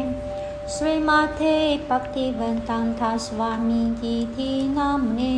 [0.70, 5.36] श्रीमाते भक्तिवन्तस्वामि दीथि नामुनि।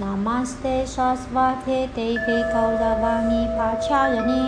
[0.00, 4.42] नामास्ते शास्वा कौरवाणी पाच्छायणी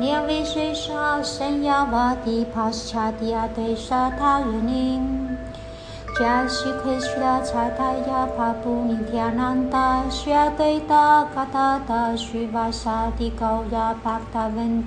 [0.00, 5.19] नियमेशेषय्याति पाश्चात्यै साथायिनी
[6.20, 14.84] 加西克西拉查塔亚帕布尼亚南达西亚德达卡塔达西瓦沙迪高亚帕塔文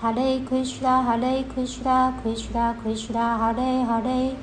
[0.00, 4.36] 哈雷克西拉哈雷克西拉克西拉克西哈雷哈雷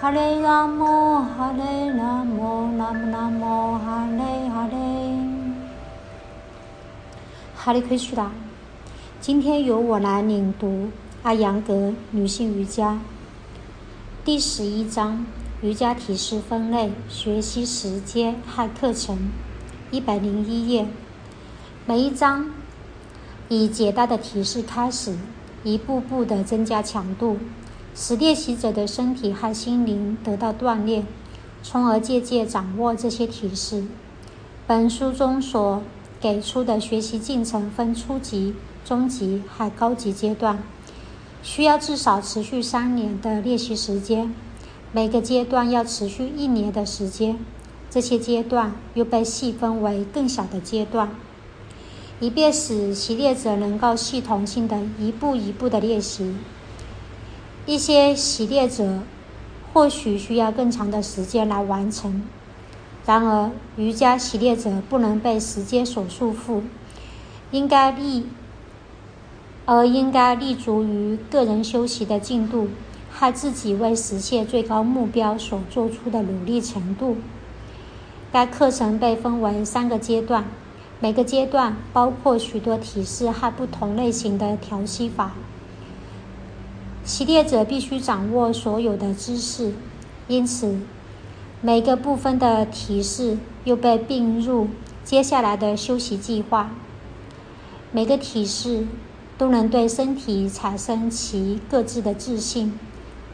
[0.00, 4.78] 哈雷拉摩哈雷拉摩哈雷哈雷
[7.54, 8.30] 哈雷克西拉，
[9.20, 10.88] 今天由我来领读
[11.24, 12.98] 阿扬格女性瑜伽。
[14.22, 15.24] 第十一章
[15.62, 19.30] 瑜伽体式分类学习时间和课程，
[19.90, 20.86] 一百零一页。
[21.86, 22.50] 每一章
[23.48, 25.16] 以简单的提示开始，
[25.64, 27.38] 一步步的增加强度，
[27.94, 31.06] 使练习者的身体和心灵得到锻炼，
[31.62, 33.84] 从而渐渐掌握这些提示。
[34.66, 35.82] 本书中所
[36.20, 38.54] 给出的学习进程分初级、
[38.84, 40.62] 中级和高级阶段。
[41.42, 44.34] 需要至少持续三年的练习时间，
[44.92, 47.38] 每个阶段要持续一年的时间。
[47.88, 51.10] 这些阶段又被细分为更小的阶段，
[52.20, 56.36] 以便使习练者能够系统性的一步一步的练习。
[57.66, 59.00] 一些习练者
[59.72, 62.22] 或许需要更长的时间来完成。
[63.06, 66.62] 然而，瑜伽习练者不能被时间所束缚，
[67.50, 68.26] 应该立。
[69.72, 72.66] 而应该立足于个人修习的进度
[73.08, 77.18] 和自己为实现最高目标所做出的努力程度。
[78.32, 80.44] 该课程被分为三个阶段，
[80.98, 85.34] 每个阶段包括许多体式和不同类型的调息法。
[87.04, 89.72] 习练者必须掌握所有的知识，
[90.26, 90.80] 因此
[91.60, 94.66] 每个部分的体式又被并入
[95.04, 96.72] 接下来的修习计划。
[97.92, 98.84] 每个体式。
[99.40, 102.78] 都能对身体产生其各自的自信。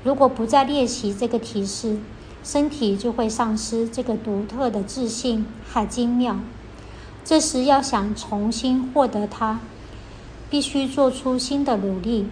[0.04, 1.98] 如果不再练习这个提示，
[2.44, 6.38] 身体就会丧失这个独特的自信和精妙。
[7.24, 9.58] 这时要想重新获得它，
[10.48, 12.28] 必须做出新的努力。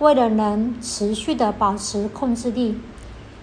[0.00, 2.74] 为了能持续的保持控制力，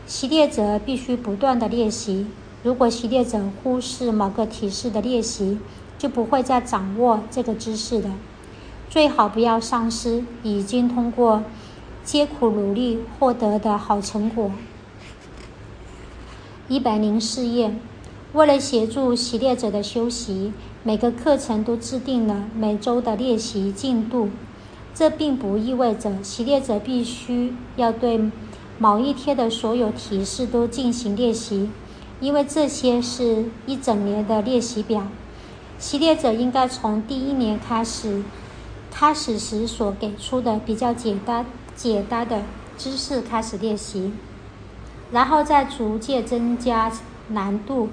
[0.05, 2.27] 习练者必须不断的练习。
[2.61, 5.59] 如果习练者忽视某个提示的练习，
[5.97, 8.09] 就不会再掌握这个知识的。
[8.91, 11.43] 最好不要丧失已经通过
[12.03, 14.51] 艰苦努力获得的好成果。
[16.67, 17.73] 一百零四页，
[18.33, 20.51] 为了协助习练者的修习，
[20.83, 24.27] 每个课程都制定了每周的练习进度。
[24.93, 28.29] 这并不意味着习练者必须要对
[28.77, 31.69] 某一天的所有提示都进行练习，
[32.19, 35.07] 因为这些是一整年的练习表。
[35.79, 38.21] 习练者应该从第一年开始。
[38.91, 42.43] 开始时所给出的比较简单、简单的
[42.77, 44.11] 知识开始练习，
[45.11, 46.91] 然后再逐渐增加
[47.29, 47.89] 难度。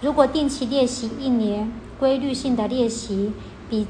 [0.00, 3.32] 如果定期练习一年，规律性的练习
[3.68, 3.86] 比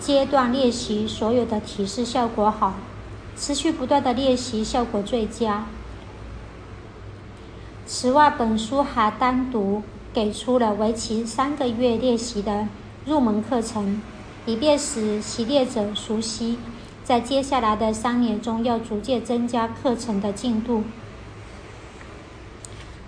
[0.00, 2.74] 阶段练习所有的提示效果好。
[3.36, 5.66] 持续不断的练习效果最佳。
[7.84, 9.82] 此外，本书还单独
[10.12, 12.68] 给出了为期三个月练习的
[13.04, 14.00] 入门课程。
[14.46, 16.58] 以便使习练者熟悉，
[17.02, 20.84] 在接下来的三年中要逐渐增加课程的进度。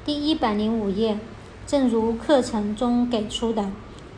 [0.04, 1.18] 第一百零五页，
[1.66, 3.70] 正如课程中给出的，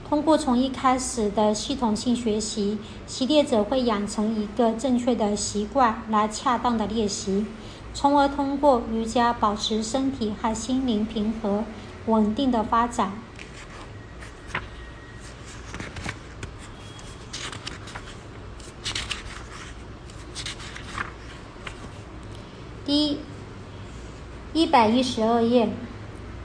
[0.09, 7.47] 通过从一开始的系统性学习，习练者会养成一个正确的习惯来恰当的练习，
[7.95, 11.65] 从而通过瑜伽保持身体和心灵平和、
[12.07, 13.13] 稳定的发展。
[22.89, 23.19] 第
[24.55, 25.69] 一百一十二页，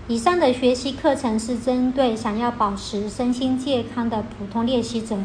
[0.09, 5.17] 以上的学习课程是针对想要保持身心健康的普通练习者。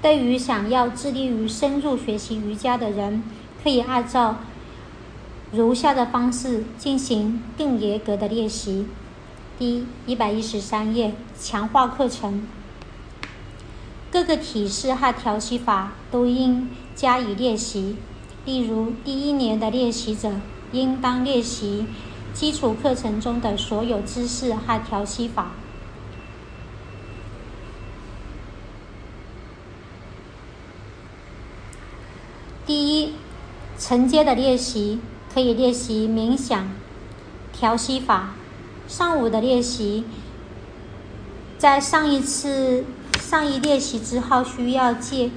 [0.00, 3.22] 对于想要致力于深入学习瑜伽的人，
[3.62, 4.38] 可以按照
[5.50, 8.86] 如下的方式进行更严格的练习。
[9.58, 12.46] 第一百一十三页，强化课程，
[14.10, 17.96] 各个体式和调息法都应加以练习。
[18.46, 20.32] 例如，第一年的练习者。
[20.72, 21.86] 应当练习
[22.32, 25.52] 基础课程中的所有姿势和调息法。
[32.64, 33.14] 第一
[33.78, 35.00] 承接的练习
[35.32, 36.68] 可以练习冥想
[37.52, 38.34] 调息法。
[38.88, 40.04] 上午的练习
[41.56, 42.84] 在上一次
[43.20, 45.30] 上一练习之后需要间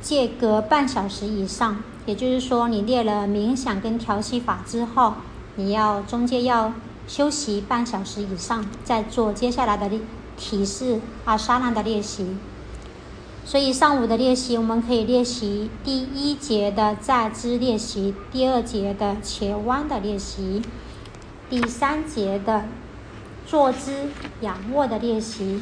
[0.00, 1.82] 间隔半小时以上。
[2.06, 5.14] 也就是说，你练了冥想跟调息法之后，
[5.56, 6.72] 你要中间要
[7.06, 9.90] 休息半小时以上，再做接下来的
[10.36, 12.36] 体式阿沙那的练习。
[13.44, 20.62] 所以上午的练习，我们可以练习第一节的站姿练习，第二节的前弯的练习，
[21.48, 22.64] 第三节的。
[23.44, 24.06] 坐姿
[24.40, 25.60] 仰卧的练习。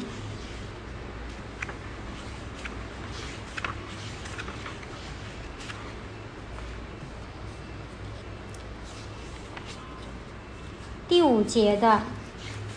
[11.11, 12.03] 第五节的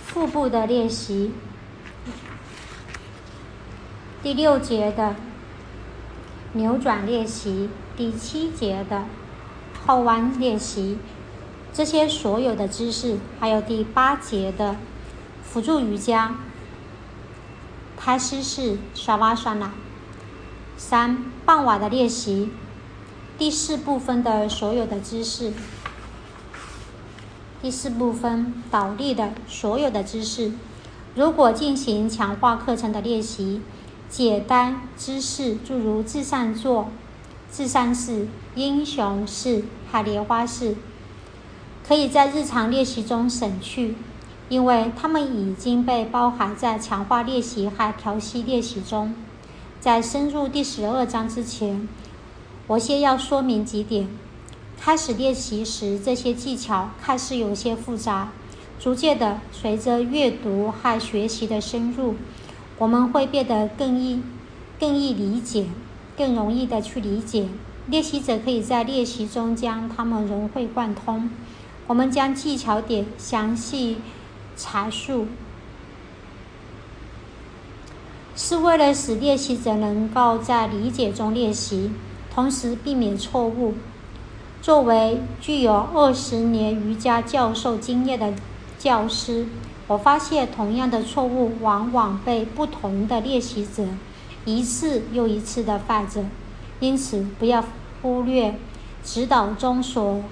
[0.06, 1.30] 腹部的练习。
[4.24, 5.14] 第六节的
[6.54, 7.70] 扭转练习。
[7.96, 9.04] 第七节的
[9.86, 10.98] 后弯练习。
[11.72, 14.74] 这些所有的姿势，还有第八节的。
[15.44, 16.34] 辅助瑜伽，
[17.96, 19.70] 胎式式沙瓦沙那。
[20.76, 22.50] 三傍晚的练习，
[23.38, 25.52] 第四部分的所有的姿势。
[27.64, 30.52] 第四部分倒立的所有的姿势。
[31.14, 33.62] 如果进行强化课程的练习，
[34.06, 36.90] 简单姿势诸如自上坐、
[37.48, 40.76] 自上式、英雄式、海莲花式，
[41.88, 43.94] 可以在日常练习中省去。
[44.50, 49.14] 因为它们已经被包含在强化练习和调息练习中。
[49.80, 51.88] 在深入第十二章之前，
[52.66, 54.06] 我先要说明几点。
[54.84, 58.28] 开始练习时，这些技巧看似有些复杂。
[58.78, 62.16] 逐渐的，随着阅读和学习的深入，
[62.76, 64.20] 我们会变得更易、
[64.78, 65.68] 更易理解，
[66.18, 67.48] 更容易的去理解。
[67.86, 71.30] 练习者可以在练习中将它们融会贯通。
[71.86, 73.96] 我们将技巧点详细。
[74.54, 75.26] 阐述
[78.36, 81.90] 是为了使练习者能够在理解中练习，
[82.30, 83.72] 同时避免错误。
[84.64, 88.32] 作为具有二十年瑜伽教授经验的
[88.78, 89.44] 教师，
[89.86, 93.84] 我发现同样的错误往往被不同的练习者
[94.46, 96.24] 一次又一次的犯着。
[96.80, 97.62] 因此，不要
[98.00, 98.58] 忽略
[99.04, 100.22] 指导中所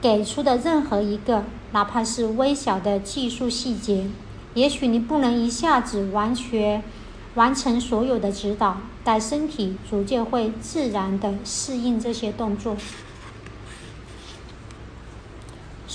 [0.00, 1.44] 给出的任何一个。
[1.72, 4.06] 哪怕是微小的技术细节，
[4.54, 6.82] 也许你不能一下子完全
[7.34, 12.74] 完成所有的指导，但身体逐渐会自然地适应这些动作。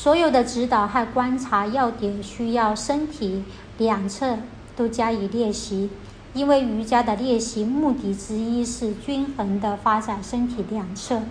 [0.04, 3.42] 所有的指导和观察要点需要身体
[3.78, 4.38] 两侧
[4.76, 5.90] 都加以练习，
[6.34, 11.22] 因为瑜伽的练习目的之一是均衡的发展身体两侧。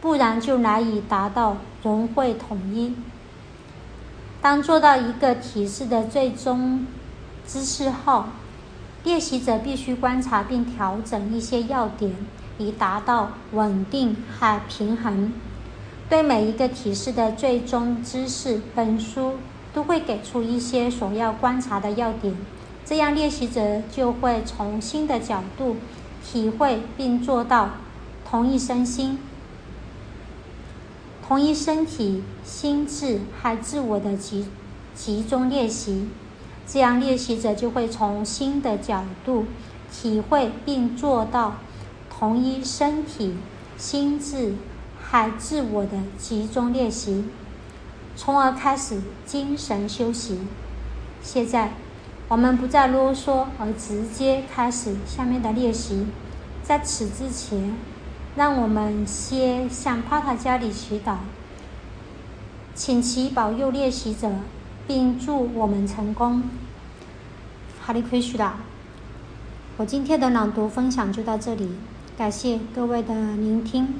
[0.00, 2.94] 不然就难以达到融会统一。
[4.40, 6.86] 当做到一个体式的最终
[7.44, 8.26] 姿势后，
[9.02, 12.14] 练习者必须观察并调整一些要点，
[12.58, 15.32] 以达到稳定和平衡。
[16.14, 19.32] 对每一个体式的最终姿势，本书
[19.72, 22.36] 都会给出一些所要观察的要点，
[22.84, 25.76] 这样练习者就会从新的角度
[26.24, 27.70] 体会并做到
[28.24, 29.18] 同一身心。
[31.26, 34.46] 同一身体、心智和自我的集
[34.94, 36.06] 集中练习，
[36.64, 39.46] 这样练习者就会从新的角度
[39.90, 41.56] 体会并做到
[42.08, 43.34] 同一身体、
[43.76, 44.54] 心智
[45.08, 47.26] 还自我的集中练习，
[48.16, 50.40] 从而开始精神休息。
[51.22, 51.74] 现在，
[52.28, 56.06] 我们不再啰嗦，而直接开始下面的练习。
[56.62, 57.74] 在此之前。
[58.36, 61.18] 让我们先向帕塔加里祈祷，
[62.74, 64.28] 请其保佑练习者，
[64.88, 66.42] 并祝我们成功。
[67.80, 68.56] 哈利奎许达，
[69.76, 71.76] 我今天的朗读分享就到这里，
[72.18, 73.94] 感谢各位的聆听。